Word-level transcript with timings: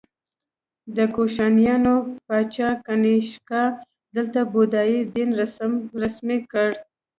د 0.95 0.97
کوشانیانو 1.15 1.95
پاچا 2.25 2.69
کنیشکا 2.85 3.63
دلته 4.15 4.39
بودايي 4.53 4.99
دین 5.15 5.29
رسمي 6.03 6.39
کړ 6.51 6.69